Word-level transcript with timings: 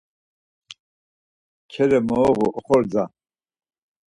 Çere 1.71 1.99
mooğu 2.07 2.45
oxorza. 2.57 3.03